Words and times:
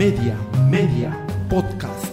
Media, 0.00 0.34
Media, 0.70 1.26
Podcast. 1.50 2.06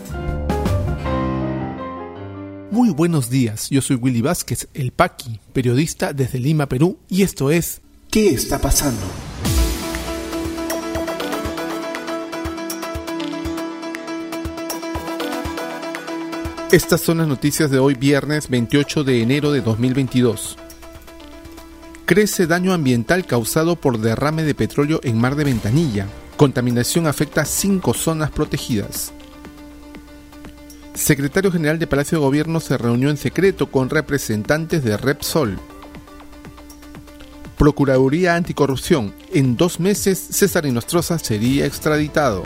Muy 2.70 2.90
buenos 2.90 3.30
días, 3.30 3.70
yo 3.70 3.82
soy 3.82 3.96
Willy 3.96 4.22
Vázquez, 4.22 4.68
el 4.74 4.92
Paqui, 4.92 5.40
periodista 5.54 6.12
desde 6.12 6.38
Lima, 6.38 6.66
Perú, 6.66 7.00
y 7.08 7.22
esto 7.22 7.50
es 7.50 7.80
¿Qué 8.12 8.32
está 8.32 8.60
pasando? 8.60 9.06
Estas 16.74 17.00
son 17.00 17.20
las 17.20 17.28
noticias 17.30 17.72
de 17.72 17.80
hoy 17.80 17.94
viernes 17.94 18.50
28 18.50 19.06
de 19.06 19.22
enero 19.22 19.54
de 19.54 19.62
2022. 19.62 20.58
Crece 22.04 22.48
daño 22.48 22.74
ambiental 22.74 23.26
causado 23.26 23.78
por 23.78 23.98
derrame 23.98 24.44
de 24.44 24.56
petróleo 24.56 25.00
en 25.04 25.18
Mar 25.18 25.38
de 25.38 25.46
Ventanilla. 25.46 26.06
Contaminación 26.38 27.08
afecta 27.08 27.46
cinco 27.46 27.96
zonas 27.96 28.30
protegidas. 28.30 29.12
Secretario 30.94 31.52
General 31.52 31.80
de 31.80 31.88
Palacio 31.88 32.20
de 32.20 32.26
Gobierno 32.26 32.60
se 32.60 32.78
reunió 32.78 33.10
en 33.10 33.18
secreto 33.18 33.72
con 33.72 33.90
representantes 33.90 34.84
de 34.84 34.98
Repsol. 34.98 35.60
Procuraduría 37.58 38.36
Anticorrupción. 38.36 39.16
En 39.34 39.58
dos 39.58 39.80
meses 39.80 40.20
César 40.30 40.68
Inostroza 40.68 41.18
sería 41.18 41.66
extraditado. 41.66 42.44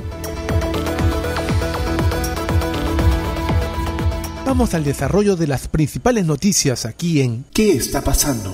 Vamos 4.46 4.74
al 4.74 4.86
desarrollo 4.86 5.36
de 5.36 5.48
las 5.48 5.68
principales 5.68 6.26
noticias 6.26 6.86
aquí 6.86 7.20
en 7.20 7.44
¿Qué 7.54 7.74
está 7.74 8.02
pasando? 8.02 8.54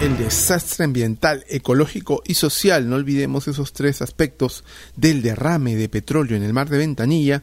El 0.00 0.16
desastre 0.16 0.86
ambiental, 0.86 1.44
ecológico 1.50 2.22
y 2.24 2.32
social, 2.32 2.88
no 2.88 2.96
olvidemos 2.96 3.48
esos 3.48 3.74
tres 3.74 4.00
aspectos 4.00 4.64
del 4.96 5.20
derrame 5.20 5.76
de 5.76 5.90
petróleo 5.90 6.38
en 6.38 6.42
el 6.42 6.54
mar 6.54 6.70
de 6.70 6.78
Ventanilla, 6.78 7.42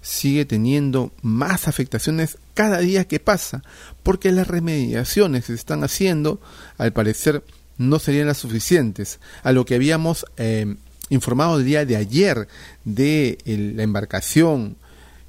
sigue 0.00 0.44
teniendo 0.44 1.12
más 1.22 1.68
afectaciones 1.68 2.38
cada 2.54 2.80
día 2.80 3.06
que 3.06 3.20
pasa, 3.20 3.62
porque 4.02 4.32
las 4.32 4.48
remediaciones 4.48 5.42
que 5.42 5.52
se 5.52 5.54
están 5.54 5.84
haciendo, 5.84 6.40
al 6.76 6.92
parecer, 6.92 7.44
no 7.78 8.00
serían 8.00 8.26
las 8.26 8.38
suficientes. 8.38 9.20
A 9.44 9.52
lo 9.52 9.64
que 9.64 9.76
habíamos 9.76 10.26
eh, 10.38 10.74
informado 11.08 11.58
el 11.58 11.64
día 11.64 11.86
de 11.86 11.94
ayer 11.94 12.48
de 12.84 13.38
la 13.44 13.84
embarcación 13.84 14.76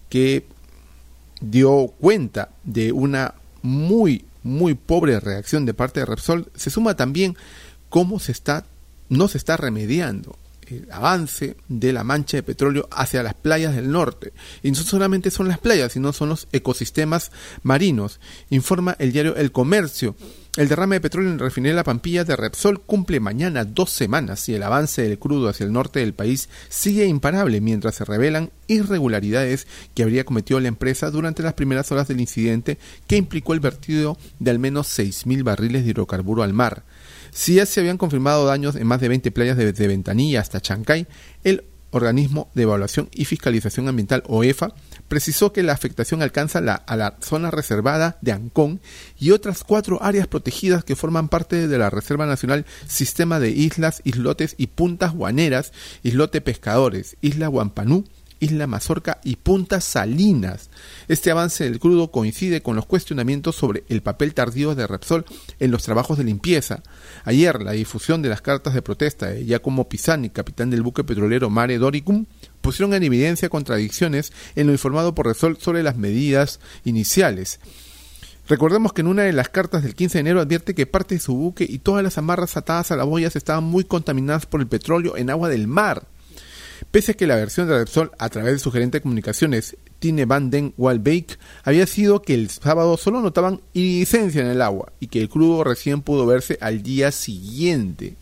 que 0.09 0.47
dio 1.39 1.93
cuenta 1.99 2.49
de 2.63 2.91
una 2.91 3.35
muy, 3.61 4.25
muy 4.43 4.75
pobre 4.75 5.19
reacción 5.19 5.65
de 5.65 5.73
parte 5.73 6.01
de 6.01 6.05
Repsol, 6.05 6.51
se 6.55 6.69
suma 6.69 6.95
también 6.95 7.35
cómo 7.89 8.19
se 8.19 8.31
está, 8.31 8.65
no 9.09 9.27
se 9.27 9.37
está 9.37 9.57
remediando 9.57 10.37
el 10.77 10.91
avance 10.91 11.55
de 11.67 11.93
la 11.93 12.03
mancha 12.03 12.37
de 12.37 12.43
petróleo 12.43 12.87
hacia 12.91 13.23
las 13.23 13.33
playas 13.33 13.75
del 13.75 13.91
norte. 13.91 14.33
Y 14.61 14.71
no 14.71 14.77
solamente 14.77 15.31
son 15.31 15.47
las 15.47 15.59
playas, 15.59 15.93
sino 15.93 16.13
son 16.13 16.29
los 16.29 16.47
ecosistemas 16.51 17.31
marinos. 17.61 18.19
Informa 18.49 18.95
el 18.99 19.11
diario 19.11 19.35
El 19.35 19.51
Comercio. 19.51 20.15
El 20.55 20.69
derrame 20.69 20.97
de 20.97 21.01
petróleo 21.01 21.31
en 21.31 21.39
la 21.39 21.45
refinería 21.45 21.75
La 21.75 21.83
Pampilla 21.83 22.23
de 22.25 22.35
Repsol 22.35 22.79
cumple 22.79 23.19
mañana 23.19 23.65
dos 23.65 23.89
semanas 23.89 24.47
y 24.49 24.53
el 24.53 24.61
avance 24.61 25.01
del 25.01 25.17
crudo 25.17 25.49
hacia 25.49 25.65
el 25.65 25.73
norte 25.73 25.99
del 25.99 26.13
país 26.13 26.47
sigue 26.69 27.07
imparable 27.07 27.59
mientras 27.59 27.95
se 27.95 28.05
revelan 28.05 28.51
irregularidades 28.67 29.65
que 29.95 30.03
habría 30.03 30.25
cometido 30.25 30.59
la 30.59 30.67
empresa 30.67 31.09
durante 31.09 31.41
las 31.41 31.53
primeras 31.53 31.91
horas 31.91 32.07
del 32.07 32.21
incidente 32.21 32.77
que 33.07 33.17
implicó 33.17 33.53
el 33.53 33.61
vertido 33.61 34.15
de 34.37 34.51
al 34.51 34.59
menos 34.59 34.87
6.000 34.95 35.43
barriles 35.43 35.85
de 35.85 35.89
hidrocarburo 35.89 36.43
al 36.43 36.53
mar. 36.53 36.83
Si 37.33 37.55
ya 37.55 37.65
se 37.65 37.79
habían 37.79 37.97
confirmado 37.97 38.45
daños 38.45 38.75
en 38.75 38.85
más 38.85 39.01
de 39.01 39.09
20 39.09 39.31
playas 39.31 39.57
desde 39.57 39.87
Ventanilla 39.87 40.39
hasta 40.39 40.61
Chancay, 40.61 41.07
el 41.43 41.65
Organismo 41.89 42.49
de 42.53 42.63
Evaluación 42.63 43.09
y 43.11 43.25
Fiscalización 43.25 43.87
Ambiental, 43.87 44.23
OEFA, 44.27 44.73
precisó 45.07 45.51
que 45.51 45.63
la 45.63 45.73
afectación 45.73 46.21
alcanza 46.21 46.61
la, 46.61 46.75
a 46.75 46.95
la 46.95 47.17
zona 47.21 47.49
reservada 47.49 48.17
de 48.21 48.33
Ancón 48.33 48.81
y 49.19 49.31
otras 49.31 49.63
cuatro 49.63 50.01
áreas 50.01 50.27
protegidas 50.27 50.83
que 50.83 50.95
forman 50.95 51.27
parte 51.27 51.67
de 51.67 51.77
la 51.77 51.89
Reserva 51.89 52.27
Nacional 52.27 52.65
Sistema 52.87 53.39
de 53.39 53.49
Islas, 53.49 54.01
Islotes 54.03 54.53
y 54.57 54.67
Puntas 54.67 55.13
Guaneras, 55.13 55.71
Islote 56.03 56.41
Pescadores, 56.41 57.17
Isla 57.21 57.47
Guampanú, 57.47 58.05
Isla 58.43 58.67
Mazorca 58.67 59.19
y 59.23 59.37
Punta 59.37 59.79
Salinas. 59.79 60.69
Este 61.07 61.31
avance 61.31 61.63
del 61.63 61.79
crudo 61.79 62.11
coincide 62.11 62.61
con 62.61 62.75
los 62.75 62.85
cuestionamientos 62.85 63.55
sobre 63.55 63.85
el 63.87 64.01
papel 64.01 64.33
tardío 64.33 64.75
de 64.75 64.85
Repsol 64.85 65.25
en 65.59 65.71
los 65.71 65.83
trabajos 65.83 66.17
de 66.17 66.25
limpieza. 66.25 66.83
Ayer, 67.23 67.61
la 67.61 67.71
difusión 67.71 68.21
de 68.21 68.29
las 68.29 68.41
cartas 68.41 68.73
de 68.73 68.81
protesta 68.81 69.27
de 69.27 69.45
Giacomo 69.45 69.87
Pisani, 69.87 70.29
capitán 70.29 70.69
del 70.69 70.81
buque 70.81 71.05
petrolero 71.05 71.49
Mare 71.49 71.77
Doricum, 71.77 72.25
pusieron 72.59 72.93
en 72.93 73.03
evidencia 73.03 73.47
contradicciones 73.47 74.33
en 74.55 74.67
lo 74.67 74.73
informado 74.73 75.15
por 75.15 75.27
Repsol 75.27 75.57
sobre 75.57 75.81
las 75.81 75.95
medidas 75.95 76.59
iniciales. 76.83 77.61
Recordemos 78.49 78.91
que 78.91 79.01
en 79.01 79.07
una 79.07 79.21
de 79.23 79.31
las 79.31 79.47
cartas 79.47 79.83
del 79.83 79.95
15 79.95 80.17
de 80.17 80.19
enero 80.19 80.41
advierte 80.41 80.75
que 80.75 80.85
parte 80.85 81.15
de 81.15 81.21
su 81.21 81.33
buque 81.33 81.65
y 81.67 81.79
todas 81.79 82.03
las 82.03 82.17
amarras 82.17 82.57
atadas 82.57 82.91
a 82.91 82.97
la 82.97 83.05
boyas 83.05 83.37
estaban 83.37 83.63
muy 83.63 83.85
contaminadas 83.85 84.45
por 84.45 84.59
el 84.59 84.67
petróleo 84.67 85.15
en 85.15 85.29
agua 85.29 85.47
del 85.47 85.67
mar. 85.67 86.07
Pese 86.91 87.11
a 87.11 87.15
que 87.15 87.27
la 87.27 87.35
versión 87.35 87.67
de 87.67 87.77
Repsol, 87.77 88.11
a 88.17 88.29
través 88.29 88.53
de 88.53 88.59
su 88.59 88.71
gerente 88.71 88.97
de 88.97 89.01
comunicaciones, 89.01 89.77
Tine 89.99 90.25
van 90.25 90.49
den 90.49 90.73
Walbeek, 90.77 91.39
había 91.63 91.87
sido 91.87 92.21
que 92.21 92.33
el 92.33 92.49
sábado 92.49 92.97
solo 92.97 93.21
notaban 93.21 93.61
iridescencia 93.73 94.41
en 94.41 94.47
el 94.47 94.61
agua 94.61 94.91
y 94.99 95.07
que 95.07 95.21
el 95.21 95.29
crudo 95.29 95.63
recién 95.63 96.01
pudo 96.01 96.25
verse 96.25 96.57
al 96.61 96.83
día 96.83 97.11
siguiente. 97.11 98.15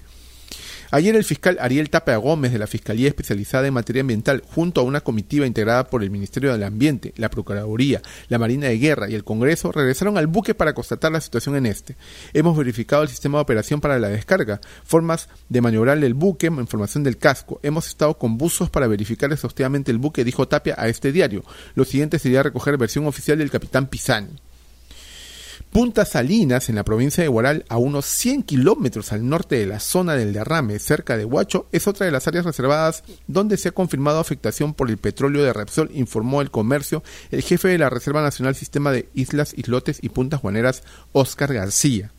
Ayer 0.93 1.15
el 1.15 1.23
fiscal 1.23 1.57
Ariel 1.61 1.89
Tapia 1.89 2.17
Gómez 2.17 2.51
de 2.51 2.59
la 2.59 2.67
Fiscalía 2.67 3.07
Especializada 3.07 3.65
en 3.65 3.73
Materia 3.73 4.01
Ambiental, 4.01 4.43
junto 4.45 4.81
a 4.81 4.83
una 4.83 4.99
comitiva 4.99 5.47
integrada 5.47 5.85
por 5.87 6.03
el 6.03 6.11
Ministerio 6.11 6.51
del 6.51 6.63
Ambiente, 6.63 7.13
la 7.15 7.29
Procuraduría, 7.29 8.01
la 8.27 8.37
Marina 8.37 8.67
de 8.67 8.77
Guerra 8.77 9.09
y 9.09 9.15
el 9.15 9.23
Congreso, 9.23 9.71
regresaron 9.71 10.17
al 10.17 10.27
buque 10.27 10.53
para 10.53 10.73
constatar 10.73 11.13
la 11.13 11.21
situación 11.21 11.55
en 11.55 11.65
este. 11.65 11.95
Hemos 12.33 12.57
verificado 12.57 13.03
el 13.03 13.07
sistema 13.07 13.37
de 13.37 13.43
operación 13.43 13.79
para 13.79 13.99
la 13.99 14.09
descarga, 14.09 14.59
formas 14.83 15.29
de 15.47 15.61
maniobrar 15.61 15.97
el 16.03 16.13
buque, 16.13 16.47
información 16.47 17.05
del 17.05 17.17
casco. 17.17 17.61
Hemos 17.63 17.87
estado 17.87 18.17
con 18.17 18.37
buzos 18.37 18.69
para 18.69 18.87
verificar 18.87 19.31
exhaustivamente 19.31 19.91
el 19.91 19.97
buque, 19.97 20.25
dijo 20.25 20.49
Tapia 20.49 20.75
a 20.77 20.89
este 20.89 21.13
diario. 21.13 21.45
Lo 21.73 21.85
siguiente 21.85 22.19
sería 22.19 22.43
recoger 22.43 22.75
versión 22.75 23.07
oficial 23.07 23.37
del 23.37 23.49
capitán 23.49 23.87
Pisani. 23.87 24.50
Punta 25.71 26.03
Salinas, 26.03 26.67
en 26.67 26.75
la 26.75 26.83
provincia 26.83 27.23
de 27.23 27.29
Guaral, 27.29 27.63
a 27.69 27.77
unos 27.77 28.05
100 28.05 28.43
kilómetros 28.43 29.13
al 29.13 29.29
norte 29.29 29.55
de 29.55 29.65
la 29.65 29.79
zona 29.79 30.15
del 30.15 30.33
derrame, 30.33 30.79
cerca 30.79 31.15
de 31.15 31.23
Huacho, 31.23 31.69
es 31.71 31.87
otra 31.87 32.05
de 32.05 32.11
las 32.11 32.27
áreas 32.27 32.43
reservadas 32.43 33.05
donde 33.27 33.55
se 33.55 33.69
ha 33.69 33.71
confirmado 33.71 34.19
afectación 34.19 34.73
por 34.73 34.89
el 34.89 34.97
petróleo 34.97 35.43
de 35.43 35.53
Repsol, 35.53 35.89
informó 35.93 36.41
el 36.41 36.51
comercio 36.51 37.03
el 37.31 37.41
jefe 37.41 37.69
de 37.69 37.77
la 37.77 37.89
Reserva 37.89 38.21
Nacional 38.21 38.53
Sistema 38.53 38.91
de 38.91 39.07
Islas, 39.13 39.53
Islotes 39.55 39.99
y 40.01 40.09
Puntas 40.09 40.41
Juaneras, 40.41 40.83
Oscar 41.13 41.53
García. 41.53 42.11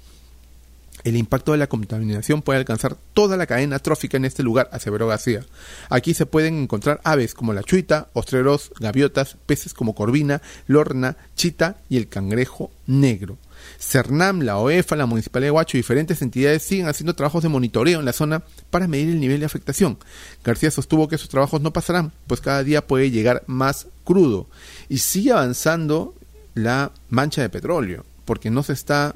El 1.04 1.16
impacto 1.16 1.52
de 1.52 1.58
la 1.58 1.68
contaminación 1.68 2.42
puede 2.42 2.60
alcanzar 2.60 2.96
toda 3.12 3.36
la 3.36 3.46
cadena 3.46 3.78
trófica 3.80 4.16
en 4.16 4.24
este 4.24 4.42
lugar, 4.42 4.68
aseveró 4.72 5.08
García. 5.08 5.44
Aquí 5.88 6.14
se 6.14 6.26
pueden 6.26 6.62
encontrar 6.62 7.00
aves 7.02 7.34
como 7.34 7.52
la 7.52 7.62
chuita, 7.62 8.08
ostreros, 8.12 8.72
gaviotas, 8.78 9.36
peces 9.46 9.74
como 9.74 9.94
corvina, 9.94 10.42
lorna, 10.66 11.16
chita 11.34 11.78
y 11.88 11.96
el 11.96 12.08
cangrejo 12.08 12.70
negro. 12.86 13.38
CERNAM, 13.78 14.42
la 14.42 14.58
OEFA, 14.58 14.96
la 14.96 15.06
Municipalidad 15.06 15.48
de 15.48 15.50
Huacho 15.52 15.76
y 15.76 15.80
diferentes 15.80 16.22
entidades 16.22 16.62
siguen 16.62 16.88
haciendo 16.88 17.14
trabajos 17.14 17.42
de 17.42 17.48
monitoreo 17.48 18.00
en 18.00 18.04
la 18.04 18.12
zona 18.12 18.42
para 18.70 18.88
medir 18.88 19.08
el 19.08 19.20
nivel 19.20 19.40
de 19.40 19.46
afectación. 19.46 19.98
García 20.44 20.70
sostuvo 20.70 21.08
que 21.08 21.16
esos 21.16 21.28
trabajos 21.28 21.60
no 21.60 21.72
pasarán, 21.72 22.12
pues 22.26 22.40
cada 22.40 22.62
día 22.64 22.86
puede 22.86 23.10
llegar 23.10 23.42
más 23.46 23.86
crudo. 24.04 24.48
Y 24.88 24.98
sigue 24.98 25.32
avanzando 25.32 26.14
la 26.54 26.92
mancha 27.08 27.42
de 27.42 27.48
petróleo, 27.48 28.04
porque 28.24 28.50
no 28.50 28.62
se 28.62 28.72
está 28.72 29.14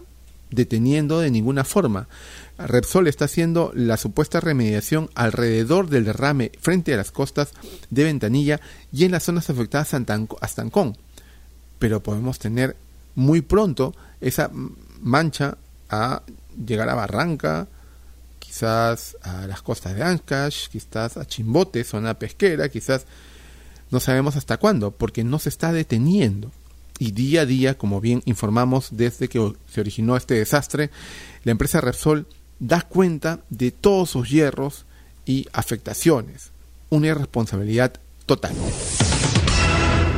deteniendo 0.51 1.21
de 1.21 1.31
ninguna 1.31 1.65
forma. 1.65 2.09
Repsol 2.59 3.09
está 3.09 3.27
haciendo 3.27 3.73
la 3.75 3.97
supuesta 3.97 4.41
remediación 4.41 5.11
alrededor 5.15 5.89
del 5.89 6.05
derrame 6.05 6.53
frente 6.61 6.95
a 6.95 6.97
las 6.97 7.11
costas 7.11 7.53
de 7.91 8.05
Ventanilla 8.05 8.61
y 8.93 9.05
en 9.05 9.13
las 9.13 9.25
zonas 9.25 9.51
afectadas 9.51 9.95
hasta 10.41 10.63
Ancón. 10.63 10.97
Pero 11.79 12.03
podemos 12.03 12.39
tener 12.39 12.77
muy 13.15 13.43
pronto 13.43 13.95
esa 14.21 14.51
mancha 15.01 15.59
a 15.91 16.23
llegar 16.65 16.89
a 16.89 16.95
Barranca, 16.95 17.69
quizás 18.39 19.17
a 19.23 19.47
las 19.47 19.63
costas 19.63 19.95
de 19.95 20.03
Ancash, 20.03 20.69
quizás 20.69 21.17
a 21.17 21.27
Chimbote, 21.27 21.85
zona 21.85 22.19
pesquera, 22.19 22.69
quizás 22.69 23.07
no 23.91 24.01
sabemos 24.01 24.37
hasta 24.37 24.57
cuándo, 24.57 24.91
porque 24.93 25.25
no 25.25 25.39
se 25.39 25.49
está 25.49 25.73
deteniendo 25.73 26.51
y 26.99 27.13
día 27.13 27.43
a 27.43 27.47
día, 27.47 27.77
como 27.77 28.01
bien 28.01 28.23
informamos 28.25 28.89
desde 28.93 29.29
que 29.29 29.53
se 29.71 29.81
originó 29.81 30.17
este 30.17 30.35
desastre, 30.35 30.91
la 31.45 31.53
empresa 31.53 31.81
Repsol 31.81 32.27
da 32.59 32.83
cuenta 32.83 33.41
de 33.51 33.71
todos 33.71 34.11
sus 34.11 34.29
hierros 34.29 34.87
y 35.25 35.47
afectaciones. 35.53 36.53
Una 36.89 37.09
irresponsabilidad 37.09 37.95
total. 38.25 38.55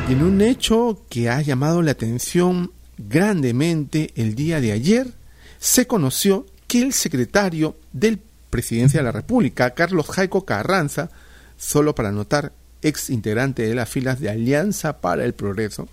En 0.08 0.22
un 0.22 0.40
hecho 0.40 1.02
que 1.08 1.28
ha 1.28 1.42
llamado 1.42 1.82
la 1.82 1.90
atención 1.92 2.72
grandemente 2.96 4.10
el 4.16 4.34
día 4.34 4.60
de 4.60 4.72
ayer, 4.72 5.12
se 5.58 5.86
conoció 5.86 6.46
que 6.66 6.82
el 6.82 6.92
secretario 6.92 7.76
del 7.92 8.20
Presidencia 8.50 9.00
de 9.00 9.04
la 9.04 9.12
República, 9.12 9.74
Carlos 9.74 10.08
Jaico 10.08 10.46
Carranza, 10.46 11.10
solo 11.58 11.94
para 11.94 12.12
notar, 12.12 12.52
ex 12.80 13.10
integrante 13.10 13.62
de 13.62 13.74
las 13.74 13.88
filas 13.88 14.20
de 14.20 14.30
Alianza 14.30 15.00
para 15.00 15.24
el 15.24 15.34
Progreso, 15.34 15.88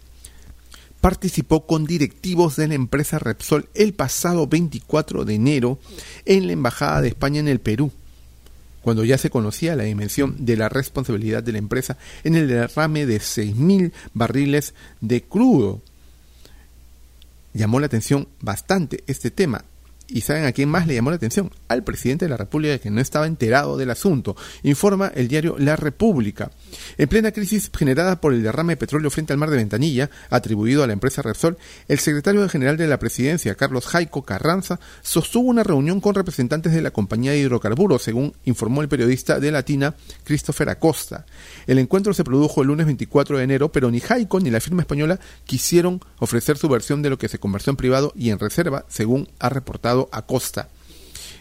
participó 1.01 1.67
con 1.67 1.85
directivos 1.85 2.55
de 2.55 2.67
la 2.67 2.75
empresa 2.75 3.19
Repsol 3.19 3.69
el 3.73 3.93
pasado 3.93 4.47
24 4.47 5.25
de 5.25 5.35
enero 5.35 5.79
en 6.25 6.47
la 6.47 6.53
Embajada 6.53 7.01
de 7.01 7.09
España 7.09 7.39
en 7.39 7.47
el 7.47 7.59
Perú, 7.59 7.91
cuando 8.81 9.03
ya 9.03 9.17
se 9.17 9.29
conocía 9.29 9.75
la 9.75 9.83
dimensión 9.83 10.45
de 10.45 10.57
la 10.57 10.69
responsabilidad 10.69 11.43
de 11.43 11.51
la 11.51 11.57
empresa 11.59 11.97
en 12.23 12.35
el 12.35 12.47
derrame 12.47 13.05
de 13.05 13.17
6.000 13.17 13.91
barriles 14.13 14.73
de 15.01 15.23
crudo. 15.23 15.81
Llamó 17.53 17.79
la 17.79 17.85
atención 17.85 18.27
bastante 18.41 19.03
este 19.07 19.31
tema 19.31 19.63
¿Y 20.07 20.21
saben 20.21 20.45
a 20.45 20.51
quién 20.51 20.69
más 20.69 20.85
le 20.85 20.93
llamó 20.93 21.09
la 21.09 21.15
atención? 21.15 21.51
Al 21.67 21.83
presidente 21.83 22.25
de 22.25 22.29
la 22.29 22.37
República 22.37 22.77
que 22.77 22.91
no 22.91 23.01
estaba 23.01 23.25
enterado 23.25 23.75
del 23.75 23.89
asunto, 23.89 24.35
informa 24.61 25.11
el 25.15 25.27
diario 25.27 25.55
La 25.57 25.75
República. 25.75 26.51
En 26.97 27.09
plena 27.09 27.31
crisis 27.31 27.71
generada 27.75 28.21
por 28.21 28.33
el 28.33 28.43
derrame 28.43 28.73
de 28.73 28.77
petróleo 28.77 29.09
frente 29.09 29.33
al 29.33 29.39
mar 29.39 29.49
de 29.49 29.57
Ventanilla, 29.57 30.11
atribuido 30.29 30.83
a 30.83 30.87
la 30.87 30.93
empresa 30.93 31.23
Repsol, 31.23 31.57
el 31.87 31.99
secretario 31.99 32.47
general 32.49 32.77
de 32.77 32.87
la 32.87 32.99
presidencia, 32.99 33.55
Carlos 33.55 33.87
Jaico 33.87 34.23
Carranza, 34.23 34.79
sostuvo 35.01 35.49
una 35.49 35.63
reunión 35.63 36.01
con 36.01 36.13
representantes 36.13 36.73
de 36.73 36.81
la 36.81 36.91
compañía 36.91 37.31
de 37.31 37.39
hidrocarburos, 37.39 38.03
según 38.03 38.33
informó 38.45 38.83
el 38.83 38.89
periodista 38.89 39.39
de 39.39 39.51
Latina, 39.51 39.95
Christopher 40.23 40.69
Acosta. 40.69 41.25
El 41.65 41.79
encuentro 41.79 42.13
se 42.13 42.23
produjo 42.23 42.61
el 42.61 42.67
lunes 42.67 42.85
24 42.85 43.39
de 43.39 43.43
enero, 43.43 43.71
pero 43.71 43.89
ni 43.89 43.99
Jaico 43.99 44.39
ni 44.39 44.51
la 44.51 44.59
firma 44.59 44.81
española 44.81 45.19
quisieron 45.45 45.99
ofrecer 46.19 46.57
su 46.57 46.69
versión 46.69 47.01
de 47.01 47.09
lo 47.09 47.17
que 47.17 47.27
se 47.27 47.39
conversó 47.39 47.71
en 47.71 47.77
privado 47.77 48.13
y 48.15 48.29
en 48.29 48.37
reserva, 48.39 48.85
según 48.87 49.27
ha 49.39 49.49
reportado 49.49 49.94
Acosta. 50.11 50.69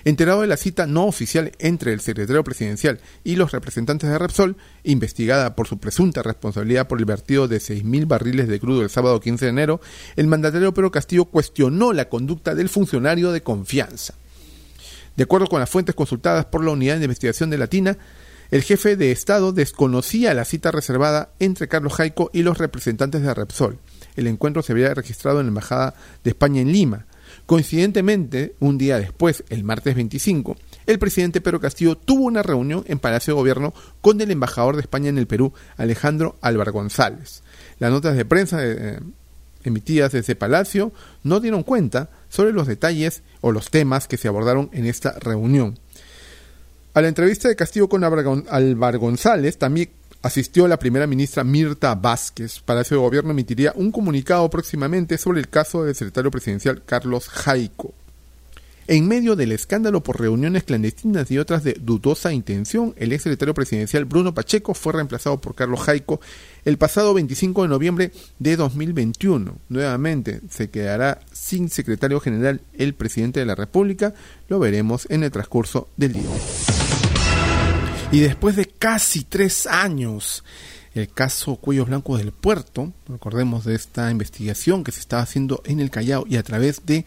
Enterado 0.07 0.43
de 0.43 0.47
la 0.47 0.59
cita 0.59 0.87
no 0.87 1.07
oficial 1.07 1.53
entre 1.59 1.95
el 1.95 2.01
secretario 2.01 2.45
presidencial 2.45 3.01
y 3.25 3.37
los 3.37 3.53
representantes 3.53 4.11
de 4.11 4.19
Repsol, 4.19 4.57
investigada 4.83 5.57
por 5.57 5.67
su 5.67 5.79
presunta 5.79 6.23
responsabilidad 6.23 6.89
por 6.89 6.99
el 6.99 7.07
vertido 7.07 7.49
de 7.49 7.57
6.000 7.57 8.07
barriles 8.07 8.49
de 8.49 8.61
crudo 8.61 8.83
el 8.83 8.91
sábado 8.91 9.19
15 9.19 9.47
de 9.47 9.51
enero, 9.51 9.81
el 10.17 10.27
mandatario 10.27 10.75
Pedro 10.75 10.91
Castillo 10.91 11.25
cuestionó 11.25 11.95
la 11.95 12.11
conducta 12.11 12.55
del 12.55 12.69
funcionario 12.69 13.33
de 13.33 13.43
confianza. 13.43 14.15
De 15.17 15.25
acuerdo 15.25 15.47
con 15.47 15.61
las 15.61 15.71
fuentes 15.71 15.95
consultadas 15.95 16.45
por 16.45 16.63
la 16.63 16.73
Unidad 16.73 16.99
de 16.99 17.05
Investigación 17.05 17.49
de 17.49 17.59
Latina, 17.59 17.97
el 18.51 18.63
jefe 18.63 18.97
de 18.97 19.11
Estado 19.11 19.53
desconocía 19.53 20.35
la 20.35 20.45
cita 20.45 20.71
reservada 20.71 21.31
entre 21.39 21.67
Carlos 21.67 21.95
Jaico 21.95 22.31
y 22.33 22.43
los 22.43 22.59
representantes 22.59 23.23
de 23.23 23.33
Repsol. 23.33 23.79
El 24.17 24.27
encuentro 24.27 24.63
se 24.63 24.73
había 24.73 24.93
registrado 24.93 25.41
en 25.41 25.47
la 25.47 25.51
Embajada 25.51 25.95
de 26.23 26.31
España 26.31 26.61
en 26.61 26.73
Lima. 26.73 27.07
Coincidentemente, 27.47 28.55
un 28.61 28.79
día 28.79 28.99
después, 28.99 29.45
el 29.51 29.65
martes 29.65 29.95
25, 29.95 30.57
el 30.87 30.99
presidente 30.99 31.43
Pedro 31.43 31.61
Castillo 31.61 31.97
tuvo 31.97 32.25
una 32.25 32.43
reunión 32.43 32.85
en 32.87 32.99
Palacio 32.99 33.35
de 33.35 33.41
Gobierno 33.41 33.75
con 34.01 34.21
el 34.21 34.31
embajador 34.31 34.77
de 34.77 34.83
España 34.83 35.11
en 35.11 35.19
el 35.19 35.27
Perú, 35.27 35.53
Alejandro 35.77 36.37
Álvaro 36.41 36.73
González. 36.73 37.43
Las 37.79 37.91
notas 37.91 38.17
de 38.17 38.25
prensa 38.25 38.59
eh, 38.63 38.99
emitidas 39.63 40.13
desde 40.13 40.37
Palacio 40.37 40.93
no 41.23 41.41
dieron 41.41 41.65
cuenta 41.65 42.09
sobre 42.31 42.53
los 42.53 42.67
detalles 42.67 43.23
o 43.43 43.53
los 43.53 43.71
temas 43.71 44.09
que 44.09 44.17
se 44.17 44.29
abordaron 44.29 44.71
en 44.73 44.87
esta 44.87 45.19
reunión. 45.19 45.79
A 46.95 47.03
la 47.03 47.09
entrevista 47.09 47.49
de 47.49 47.57
Castillo 47.57 47.89
con 47.89 48.05
Álvaro 48.05 49.01
González 49.01 49.59
también 49.59 49.91
asistió 50.25 50.67
la 50.67 50.79
primera 50.79 51.07
ministra 51.07 51.45
Mirta 51.45 51.95
Vázquez. 51.95 52.61
Palacio 52.61 52.97
de 52.97 53.03
Gobierno 53.03 53.33
emitiría 53.33 53.75
un 53.77 53.93
comunicado 53.93 54.49
próximamente 54.49 55.19
sobre 55.19 55.41
el 55.41 55.51
caso 55.51 55.85
del 55.85 55.95
secretario 55.95 56.31
presidencial 56.31 56.83
Carlos 56.83 57.29
Jaico. 57.29 57.93
En 58.87 59.07
medio 59.07 59.37
del 59.37 59.53
escándalo 59.53 60.03
por 60.03 60.19
reuniones 60.19 60.65
clandestinas 60.65 61.31
y 61.31 61.39
otras 61.39 61.63
de 61.63 61.75
dudosa 61.79 62.33
intención, 62.33 62.95
el 62.97 63.13
ex 63.13 63.23
secretario 63.25 63.53
presidencial 63.53 64.07
Bruno 64.07 64.33
Pacheco 64.33 64.73
fue 64.73 64.95
reemplazado 64.95 65.41
por 65.43 65.55
Carlos 65.55 65.81
Jaico 65.81 66.21
el 66.65 66.79
pasado 66.79 67.13
25 67.13 67.63
de 67.63 67.69
noviembre 67.69 68.13
de 68.39 68.57
2021. 68.57 69.59
Nuevamente 69.69 70.41
se 70.49 70.71
quedará 70.71 71.21
sin 71.33 71.69
secretario 71.69 72.21
general 72.21 72.63
el 72.73 72.95
presidente 72.95 73.41
de 73.41 73.47
la 73.47 73.55
República. 73.57 74.15
Lo 74.49 74.59
veremos 74.59 75.07
en 75.11 75.23
el 75.23 75.31
transcurso 75.31 75.89
del 75.99 76.15
día. 76.15 76.74
Y 78.15 78.21
después 78.21 78.55
de 78.55 78.67
casi 78.67 79.25
tres 79.25 79.67
años, 79.67 80.45
el 80.95 81.09
caso 81.09 81.57
Cuellos 81.57 81.89
Blancos 81.89 82.19
del 82.19 82.31
Puerto, 82.31 82.93
recordemos 83.09 83.65
de 83.65 83.75
esta 83.75 84.09
investigación 84.09 84.85
que 84.85 84.93
se 84.93 85.01
estaba 85.01 85.23
haciendo 85.23 85.65
en 85.67 85.81
el 85.81 85.91
Callao 85.91 86.25
y 86.29 86.37
a 86.37 86.45
través 86.45 86.87
de 86.87 87.07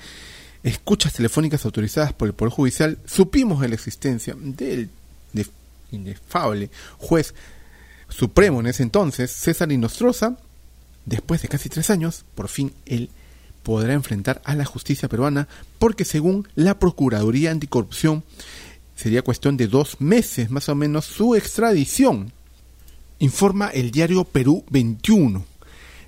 escuchas 0.64 1.14
telefónicas 1.14 1.64
autorizadas 1.64 2.12
por 2.12 2.28
el 2.28 2.34
Poder 2.34 2.54
Judicial, 2.54 2.98
supimos 3.06 3.62
de 3.62 3.70
la 3.70 3.76
existencia 3.76 4.36
del 4.38 4.90
inefable 5.94 6.70
juez 6.98 7.34
supremo 8.10 8.60
en 8.60 8.68
ese 8.68 8.84
entonces, 8.84 9.32
César 9.32 9.72
Inostroza, 9.72 10.38
después 11.06 11.42
de 11.42 11.48
casi 11.48 11.70
tres 11.70 11.90
años, 11.90 12.26
por 12.36 12.50
fin 12.50 12.74
él 12.86 13.10
podrá 13.64 13.94
enfrentar 13.94 14.42
a 14.44 14.56
la 14.56 14.66
justicia 14.66 15.08
peruana 15.08 15.48
porque 15.80 16.04
según 16.04 16.50
la 16.56 16.80
Procuraduría 16.80 17.52
Anticorrupción 17.52 18.26
sería 18.98 19.22
cuestión 19.22 19.56
de 19.56 19.68
dos 19.68 20.02
meses 20.02 20.50
más 20.50 20.68
o 20.68 20.76
menos 20.76 21.06
su 21.06 21.36
extradición, 21.36 22.34
informa 23.20 23.70
el 23.70 23.92
diario 23.92 24.26
Perú 24.26 24.66
21. 24.70 25.46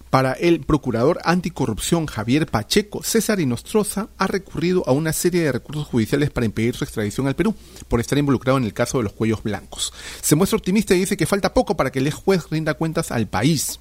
Para 0.10 0.34
el 0.34 0.62
procurador 0.62 1.20
anticorrupción 1.24 2.08
Javier 2.08 2.48
Pacheco, 2.48 3.04
César 3.04 3.40
Inostroza 3.40 4.10
ha 4.18 4.26
recurrido 4.26 4.84
a 4.88 4.92
una 4.92 5.14
serie 5.14 5.44
de 5.44 5.52
recursos 5.52 5.86
judiciales 5.86 6.32
para 6.32 6.48
impedir 6.48 6.76
su 6.76 6.84
extradición 6.84 7.28
al 7.28 7.36
Perú 7.36 7.54
por 7.88 8.00
estar 8.00 8.18
involucrado 8.18 8.58
en 8.58 8.64
el 8.64 8.74
caso 8.74 8.98
de 8.98 9.04
los 9.04 9.14
cuellos 9.14 9.44
blancos. 9.44 9.94
Se 10.22 10.36
muestra 10.36 10.58
optimista 10.58 10.96
y 10.96 11.02
dice 11.02 11.16
que 11.16 11.28
falta 11.28 11.54
poco 11.54 11.78
para 11.78 11.92
que 11.92 12.00
el 12.00 12.12
juez 12.12 12.50
rinda 12.50 12.74
cuentas 12.74 13.12
al 13.12 13.28
país. 13.28 13.80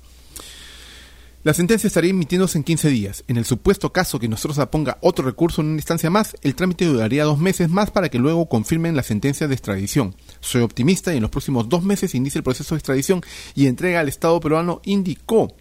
La 1.45 1.55
sentencia 1.55 1.87
estaría 1.87 2.11
emitiéndose 2.11 2.59
en 2.59 2.65
15 2.65 2.89
días. 2.89 3.25
En 3.29 3.37
el 3.37 3.45
supuesto 3.45 3.93
caso 3.93 4.19
que 4.19 4.27
nosotros 4.27 4.59
ponga 4.71 4.99
otro 5.03 5.25
recurso 5.25 5.61
en 5.61 5.69
una 5.69 5.77
instancia 5.77 6.11
más, 6.11 6.37
el 6.43 6.57
trámite 6.57 6.85
duraría 6.85 7.23
dos 7.23 7.39
meses 7.39 7.69
más 7.69 7.93
para 7.93 8.09
que 8.09 8.19
luego 8.19 8.49
confirmen 8.49 8.97
la 8.97 9.05
sentencia 9.05 9.47
de 9.47 9.55
extradición. 9.55 10.17
Soy 10.41 10.63
optimista 10.63 11.15
y 11.15 11.19
en 11.19 11.23
los 11.23 11.31
próximos 11.31 11.69
dos 11.69 11.85
meses 11.85 12.17
inicia 12.17 12.41
el 12.41 12.43
proceso 12.43 12.75
de 12.75 12.81
extradición 12.81 13.23
y 13.55 13.69
entrega 13.69 14.01
al 14.01 14.09
Estado 14.09 14.41
peruano, 14.41 14.81
indicó. 14.85 15.55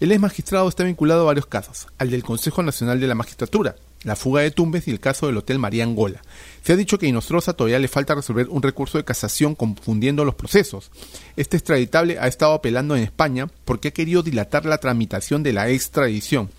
El 0.00 0.10
ex 0.10 0.20
magistrado 0.20 0.68
está 0.68 0.82
vinculado 0.82 1.20
a 1.20 1.26
varios 1.26 1.46
casos, 1.46 1.86
al 1.98 2.10
del 2.10 2.24
Consejo 2.24 2.64
Nacional 2.64 2.98
de 2.98 3.06
la 3.06 3.14
Magistratura, 3.14 3.76
la 4.02 4.16
fuga 4.16 4.42
de 4.42 4.50
Tumbes 4.50 4.88
y 4.88 4.90
el 4.90 5.00
caso 5.00 5.26
del 5.26 5.36
Hotel 5.36 5.58
María 5.58 5.84
Angola. 5.84 6.22
Se 6.62 6.72
ha 6.72 6.76
dicho 6.76 6.98
que 6.98 7.06
a 7.06 7.08
Inostroza 7.08 7.52
todavía 7.52 7.78
le 7.78 7.88
falta 7.88 8.14
resolver 8.14 8.48
un 8.48 8.62
recurso 8.62 8.98
de 8.98 9.04
casación 9.04 9.54
confundiendo 9.54 10.24
los 10.24 10.34
procesos. 10.34 10.90
Este 11.36 11.56
extraditable 11.56 12.18
ha 12.18 12.26
estado 12.26 12.54
apelando 12.54 12.96
en 12.96 13.02
España 13.02 13.48
porque 13.64 13.88
ha 13.88 13.92
querido 13.92 14.22
dilatar 14.22 14.64
la 14.64 14.78
tramitación 14.78 15.42
de 15.42 15.52
la 15.52 15.68
extradición. 15.68 16.50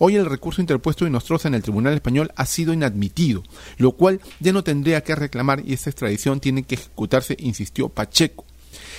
Hoy 0.00 0.14
el 0.14 0.26
recurso 0.26 0.60
interpuesto 0.60 1.04
de 1.04 1.10
Inostroza 1.10 1.48
en 1.48 1.54
el 1.54 1.62
Tribunal 1.62 1.94
Español 1.94 2.30
ha 2.36 2.46
sido 2.46 2.72
inadmitido, 2.72 3.42
lo 3.78 3.92
cual 3.92 4.20
ya 4.38 4.52
no 4.52 4.62
tendría 4.62 5.02
que 5.02 5.16
reclamar 5.16 5.62
y 5.64 5.72
esta 5.72 5.90
extradición 5.90 6.38
tiene 6.38 6.62
que 6.62 6.76
ejecutarse, 6.76 7.36
insistió 7.38 7.88
Pacheco. 7.88 8.44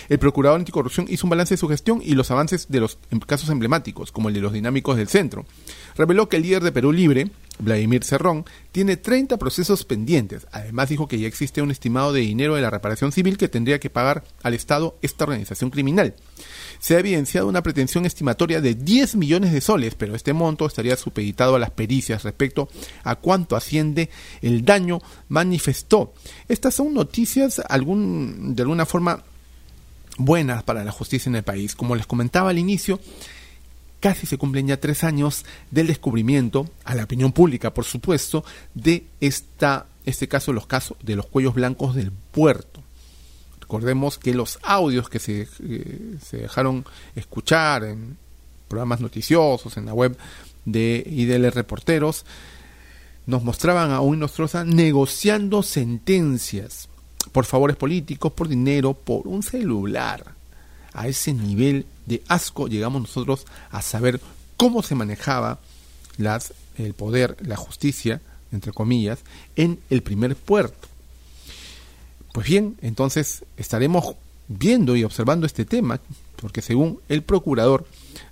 El 0.09 0.17
procurador 0.17 0.59
anticorrupción 0.59 1.05
hizo 1.07 1.27
un 1.27 1.29
balance 1.29 1.53
de 1.53 1.59
su 1.59 1.67
gestión 1.67 2.01
y 2.03 2.15
los 2.15 2.31
avances 2.31 2.67
de 2.67 2.79
los 2.79 2.97
casos 3.27 3.49
emblemáticos, 3.49 4.11
como 4.11 4.27
el 4.27 4.33
de 4.33 4.41
los 4.41 4.53
dinámicos 4.53 4.97
del 4.97 5.07
centro. 5.07 5.45
Reveló 5.95 6.27
que 6.27 6.37
el 6.37 6.43
líder 6.43 6.63
de 6.63 6.71
Perú 6.71 6.91
Libre, 6.91 7.29
Vladimir 7.59 8.03
Cerrón, 8.03 8.45
tiene 8.71 8.97
30 8.97 9.37
procesos 9.37 9.85
pendientes. 9.85 10.47
Además 10.51 10.89
dijo 10.89 11.07
que 11.07 11.19
ya 11.19 11.27
existe 11.27 11.61
un 11.61 11.69
estimado 11.69 12.11
de 12.11 12.21
dinero 12.21 12.55
de 12.55 12.61
la 12.61 12.71
reparación 12.71 13.11
civil 13.11 13.37
que 13.37 13.49
tendría 13.49 13.79
que 13.79 13.91
pagar 13.91 14.23
al 14.41 14.55
Estado 14.55 14.97
esta 15.03 15.25
organización 15.25 15.69
criminal. 15.69 16.15
Se 16.79 16.95
ha 16.95 16.99
evidenciado 16.99 17.47
una 17.47 17.61
pretensión 17.61 18.07
estimatoria 18.07 18.61
de 18.61 18.73
10 18.73 19.15
millones 19.15 19.51
de 19.51 19.61
soles, 19.61 19.93
pero 19.93 20.15
este 20.15 20.33
monto 20.33 20.65
estaría 20.65 20.95
supeditado 20.95 21.55
a 21.55 21.59
las 21.59 21.69
pericias 21.69 22.23
respecto 22.23 22.67
a 23.03 23.15
cuánto 23.15 23.55
asciende 23.55 24.09
el 24.41 24.65
daño, 24.65 25.01
manifestó. 25.27 26.13
Estas 26.47 26.73
son 26.73 26.95
noticias 26.95 27.61
algún, 27.67 28.55
de 28.55 28.63
alguna 28.63 28.87
forma 28.87 29.23
buenas 30.19 30.61
para 30.63 30.83
la 30.83 30.91
justicia 30.91 31.29
en 31.29 31.35
el 31.35 31.43
país. 31.43 31.73
Como 31.73 31.95
les 31.95 32.05
comentaba 32.05 32.51
al 32.51 32.59
inicio, 32.59 32.99
casi 33.99 34.27
se 34.27 34.37
cumplen 34.37 34.67
ya 34.67 34.79
tres 34.79 35.03
años 35.03 35.45
del 35.71 35.87
descubrimiento, 35.87 36.69
a 36.83 36.93
la 36.93 37.05
opinión 37.05 37.31
pública 37.31 37.73
por 37.73 37.85
supuesto, 37.85 38.45
de 38.75 39.07
esta, 39.19 39.87
este 40.05 40.27
caso, 40.27 40.53
los 40.53 40.67
casos 40.67 40.97
de 41.01 41.15
los 41.15 41.25
cuellos 41.25 41.55
blancos 41.55 41.95
del 41.95 42.11
puerto. 42.11 42.83
Recordemos 43.59 44.17
que 44.17 44.33
los 44.33 44.59
audios 44.61 45.09
que 45.09 45.19
se, 45.19 45.47
eh, 45.63 46.15
se 46.23 46.37
dejaron 46.37 46.85
escuchar 47.15 47.83
en 47.83 48.17
programas 48.67 48.99
noticiosos, 48.99 49.77
en 49.77 49.85
la 49.85 49.93
web 49.93 50.17
de 50.65 51.03
IDL 51.07 51.51
Reporteros, 51.51 52.25
nos 53.25 53.43
mostraban 53.43 53.91
a 53.91 54.01
un 54.01 54.19
Nostroza 54.19 54.63
negociando 54.63 55.61
sentencias 55.61 56.89
por 57.31 57.45
favores 57.45 57.75
políticos, 57.75 58.33
por 58.33 58.47
dinero, 58.47 58.93
por 58.93 59.27
un 59.27 59.43
celular. 59.43 60.35
A 60.93 61.07
ese 61.07 61.33
nivel 61.33 61.85
de 62.05 62.23
asco 62.27 62.67
llegamos 62.67 63.01
nosotros 63.01 63.45
a 63.71 63.81
saber 63.81 64.19
cómo 64.57 64.83
se 64.83 64.95
manejaba 64.95 65.59
las, 66.17 66.53
el 66.77 66.93
poder, 66.93 67.37
la 67.41 67.55
justicia, 67.55 68.21
entre 68.51 68.73
comillas, 68.73 69.19
en 69.55 69.79
el 69.89 70.01
primer 70.03 70.35
puerto. 70.35 70.87
Pues 72.33 72.47
bien, 72.47 72.77
entonces 72.81 73.43
estaremos 73.57 74.15
viendo 74.47 74.95
y 74.95 75.03
observando 75.03 75.45
este 75.45 75.65
tema, 75.65 75.99
porque 76.35 76.61
según 76.61 76.99
el 77.07 77.23
procurador 77.23 77.87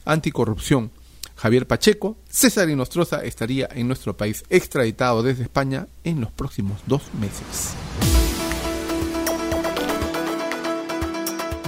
anticorrupción 0.05 0.91
Javier 1.37 1.67
Pacheco, 1.67 2.17
César 2.29 2.67
Inostroza 2.69 3.23
estaría 3.23 3.69
en 3.71 3.87
nuestro 3.87 4.17
país 4.17 4.43
extraditado 4.49 5.21
desde 5.21 5.43
España 5.43 5.87
en 6.03 6.19
los 6.19 6.31
próximos 6.31 6.79
dos 6.87 7.03
meses. 7.13 8.16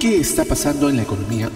¿Qué 0.00 0.18
está 0.18 0.44
pasando 0.44 0.90
en 0.90 0.96
la 0.96 1.04
economía? 1.04 1.50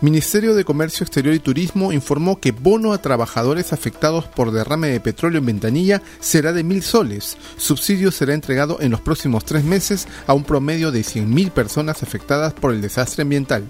Ministerio 0.00 0.54
de 0.54 0.64
Comercio 0.64 1.04
Exterior 1.04 1.34
y 1.34 1.38
Turismo 1.38 1.92
informó 1.92 2.40
que 2.40 2.50
bono 2.50 2.94
a 2.94 2.98
trabajadores 2.98 3.74
afectados 3.74 4.24
por 4.24 4.52
derrame 4.52 4.88
de 4.88 5.00
petróleo 5.00 5.40
en 5.40 5.46
ventanilla 5.46 6.02
será 6.18 6.54
de 6.54 6.64
mil 6.64 6.82
soles. 6.82 7.36
Subsidio 7.58 8.10
será 8.10 8.32
entregado 8.32 8.78
en 8.80 8.90
los 8.90 9.02
próximos 9.02 9.44
tres 9.44 9.64
meses 9.64 10.08
a 10.26 10.32
un 10.32 10.44
promedio 10.44 10.90
de 10.92 11.00
100.000 11.00 11.50
personas 11.50 12.02
afectadas 12.02 12.54
por 12.54 12.72
el 12.72 12.80
desastre 12.80 13.22
ambiental. 13.22 13.64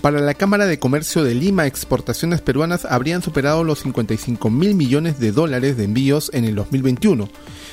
Para 0.00 0.20
la 0.20 0.34
Cámara 0.34 0.66
de 0.66 0.78
Comercio 0.78 1.24
de 1.24 1.34
Lima, 1.34 1.66
exportaciones 1.66 2.40
peruanas 2.40 2.84
habrían 2.84 3.22
superado 3.22 3.64
los 3.64 3.80
55 3.80 4.48
mil 4.50 4.76
millones 4.76 5.18
de 5.18 5.32
dólares 5.32 5.76
de 5.76 5.82
envíos 5.82 6.30
en 6.32 6.44
el 6.44 6.54
2021. 6.54 7.28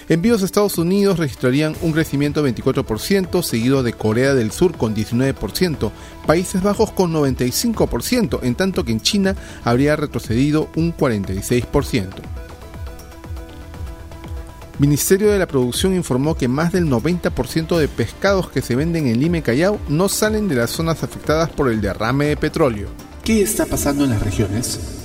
Envíos 0.09 0.41
a 0.41 0.45
Estados 0.45 0.77
Unidos 0.77 1.17
registrarían 1.17 1.75
un 1.81 1.93
crecimiento 1.93 2.43
de 2.43 2.53
24%, 2.53 3.41
seguido 3.41 3.83
de 3.83 3.93
Corea 3.93 4.33
del 4.33 4.51
Sur 4.51 4.77
con 4.77 4.95
19%, 4.95 5.91
Países 6.25 6.61
Bajos 6.61 6.91
con 6.91 7.13
95%, 7.13 8.39
en 8.43 8.55
tanto 8.55 8.83
que 8.83 8.91
en 8.91 9.01
China 9.01 9.35
habría 9.63 9.95
retrocedido 9.95 10.69
un 10.75 10.95
46%. 10.95 12.09
Ministerio 14.79 15.31
de 15.31 15.39
la 15.39 15.47
Producción 15.47 15.95
informó 15.95 16.35
que 16.35 16.47
más 16.47 16.71
del 16.71 16.87
90% 16.87 17.77
de 17.77 17.87
pescados 17.87 18.49
que 18.49 18.61
se 18.61 18.75
venden 18.75 19.07
en 19.07 19.19
Lima 19.19 19.37
y 19.37 19.41
Callao 19.41 19.79
no 19.87 20.09
salen 20.09 20.47
de 20.47 20.55
las 20.55 20.71
zonas 20.71 21.03
afectadas 21.03 21.51
por 21.51 21.69
el 21.69 21.79
derrame 21.79 22.25
de 22.25 22.37
petróleo. 22.37 22.89
¿Qué 23.23 23.41
está 23.41 23.65
pasando 23.65 24.03
en 24.03 24.09
las 24.09 24.23
regiones? 24.23 25.02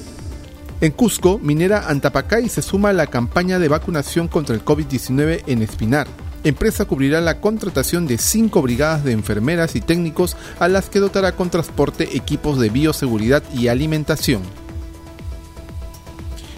En 0.81 0.93
Cusco, 0.93 1.41
Minera 1.43 1.89
Antapacay 1.89 2.49
se 2.49 2.63
suma 2.63 2.91
a 2.91 2.93
la 2.93 3.09
campaña 3.09 3.59
de 3.59 3.67
vacunación 3.67 4.29
contra 4.29 4.55
el 4.55 4.65
COVID-19 4.65 5.43
en 5.49 5.63
Espinar. 5.63 6.07
Empresa 6.45 6.85
cubrirá 6.85 7.21
la 7.21 7.41
contratación 7.41 8.07
de 8.07 8.17
cinco 8.17 8.63
brigadas 8.63 9.03
de 9.03 9.11
enfermeras 9.11 9.75
y 9.75 9.81
técnicos 9.81 10.37
a 10.61 10.69
las 10.69 10.89
que 10.89 11.01
dotará 11.01 11.33
con 11.33 11.51
transporte 11.51 12.17
equipos 12.17 12.61
de 12.61 12.71
bioseguridad 12.71 13.43
y 13.53 13.67
alimentación. 13.67 14.43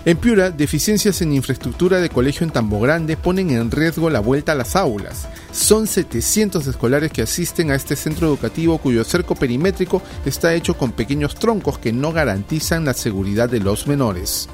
En 0.06 0.16
Piura, 0.16 0.50
deficiencias 0.50 1.20
en 1.20 1.34
infraestructura 1.34 2.00
de 2.00 2.08
colegio 2.08 2.44
en 2.44 2.52
Tambo 2.52 2.80
Grande 2.80 3.18
ponen 3.18 3.50
en 3.50 3.70
riesgo 3.70 4.08
la 4.08 4.20
vuelta 4.20 4.52
a 4.52 4.54
las 4.54 4.74
aulas. 4.74 5.28
Son 5.52 5.86
700 5.86 6.66
escolares 6.66 7.12
que 7.12 7.20
asisten 7.20 7.70
a 7.70 7.74
este 7.74 7.96
centro 7.96 8.26
educativo 8.26 8.78
cuyo 8.78 9.04
cerco 9.04 9.34
perimétrico 9.34 10.02
está 10.24 10.54
hecho 10.54 10.78
con 10.78 10.92
pequeños 10.92 11.34
troncos 11.34 11.76
que 11.76 11.92
no 11.92 12.12
garantizan 12.12 12.86
la 12.86 12.94
seguridad 12.94 13.50
de 13.50 13.60
los 13.60 13.86
menores. 13.86 14.48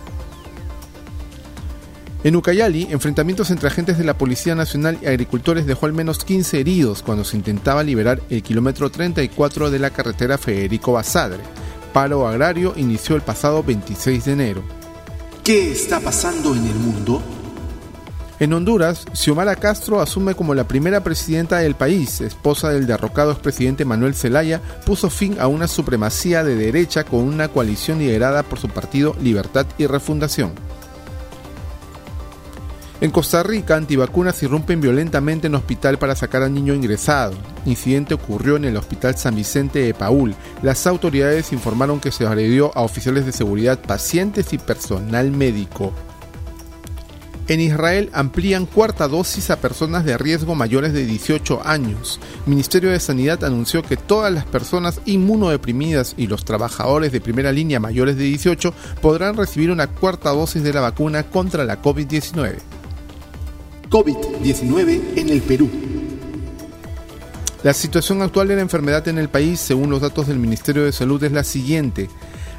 En 2.24 2.34
Ucayali, 2.34 2.88
enfrentamientos 2.90 3.52
entre 3.52 3.68
agentes 3.68 3.98
de 3.98 4.04
la 4.04 4.18
Policía 4.18 4.56
Nacional 4.56 4.98
y 5.00 5.06
agricultores 5.06 5.64
dejó 5.64 5.86
al 5.86 5.92
menos 5.92 6.24
15 6.24 6.58
heridos 6.58 7.04
cuando 7.04 7.22
se 7.22 7.36
intentaba 7.36 7.84
liberar 7.84 8.20
el 8.30 8.42
kilómetro 8.42 8.90
34 8.90 9.70
de 9.70 9.78
la 9.78 9.90
carretera 9.90 10.38
Federico 10.38 10.90
Basadre. 10.90 11.44
Paro 11.92 12.26
agrario 12.26 12.74
inició 12.76 13.14
el 13.14 13.22
pasado 13.22 13.62
26 13.62 14.24
de 14.24 14.32
enero. 14.32 14.75
¿Qué 15.46 15.70
está 15.70 16.00
pasando 16.00 16.56
en 16.56 16.66
el 16.66 16.74
mundo? 16.74 17.22
En 18.40 18.52
Honduras, 18.52 19.04
Xiomara 19.12 19.54
Castro 19.54 20.00
asume 20.00 20.34
como 20.34 20.56
la 20.56 20.66
primera 20.66 21.04
presidenta 21.04 21.58
del 21.58 21.76
país. 21.76 22.20
Esposa 22.20 22.70
del 22.70 22.88
derrocado 22.88 23.30
expresidente 23.30 23.84
Manuel 23.84 24.16
Zelaya, 24.16 24.60
puso 24.84 25.08
fin 25.08 25.36
a 25.38 25.46
una 25.46 25.68
supremacía 25.68 26.42
de 26.42 26.56
derecha 26.56 27.04
con 27.04 27.20
una 27.20 27.46
coalición 27.46 28.00
liderada 28.00 28.42
por 28.42 28.58
su 28.58 28.68
partido 28.70 29.14
Libertad 29.22 29.66
y 29.78 29.86
Refundación. 29.86 30.50
En 32.98 33.10
Costa 33.10 33.42
Rica, 33.42 33.76
antivacunas 33.76 34.42
irrumpen 34.42 34.80
violentamente 34.80 35.48
en 35.48 35.54
hospital 35.54 35.98
para 35.98 36.16
sacar 36.16 36.42
al 36.42 36.54
niño 36.54 36.72
ingresado. 36.72 37.34
Incidente 37.66 38.14
ocurrió 38.14 38.56
en 38.56 38.64
el 38.64 38.76
Hospital 38.78 39.18
San 39.18 39.36
Vicente 39.36 39.80
de 39.80 39.92
Paul. 39.92 40.34
Las 40.62 40.86
autoridades 40.86 41.52
informaron 41.52 42.00
que 42.00 42.10
se 42.10 42.26
agredió 42.26 42.72
a 42.74 42.80
oficiales 42.80 43.26
de 43.26 43.32
seguridad, 43.32 43.78
pacientes 43.78 44.54
y 44.54 44.58
personal 44.58 45.30
médico. 45.30 45.92
En 47.48 47.60
Israel 47.60 48.08
amplían 48.14 48.64
cuarta 48.64 49.06
dosis 49.08 49.50
a 49.50 49.60
personas 49.60 50.06
de 50.06 50.16
riesgo 50.16 50.54
mayores 50.54 50.94
de 50.94 51.04
18 51.04 51.60
años. 51.64 52.18
Ministerio 52.46 52.90
de 52.90 52.98
Sanidad 52.98 53.44
anunció 53.44 53.82
que 53.82 53.98
todas 53.98 54.32
las 54.32 54.46
personas 54.46 55.00
inmunodeprimidas 55.04 56.14
y 56.16 56.28
los 56.28 56.46
trabajadores 56.46 57.12
de 57.12 57.20
primera 57.20 57.52
línea 57.52 57.78
mayores 57.78 58.16
de 58.16 58.24
18 58.24 58.72
podrán 59.02 59.36
recibir 59.36 59.70
una 59.70 59.86
cuarta 59.86 60.30
dosis 60.30 60.62
de 60.62 60.72
la 60.72 60.80
vacuna 60.80 61.24
contra 61.24 61.64
la 61.64 61.80
COVID-19. 61.80 62.56
COVID-19 63.90 65.18
en 65.18 65.28
el 65.28 65.42
Perú. 65.42 65.68
La 67.62 67.72
situación 67.72 68.20
actual 68.22 68.48
de 68.48 68.56
la 68.56 68.62
enfermedad 68.62 69.06
en 69.08 69.18
el 69.18 69.28
país, 69.28 69.60
según 69.60 69.90
los 69.90 70.00
datos 70.00 70.26
del 70.28 70.38
Ministerio 70.38 70.84
de 70.84 70.92
Salud, 70.92 71.22
es 71.24 71.32
la 71.32 71.44
siguiente. 71.44 72.08